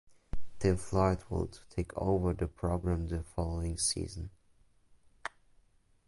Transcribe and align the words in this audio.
Tim 0.57 0.77
Floyd 0.77 1.19
would 1.29 1.59
take 1.69 1.95
over 1.95 2.33
the 2.33 2.47
program 2.47 3.07
the 3.07 3.21
following 3.21 3.77
season. 3.77 4.31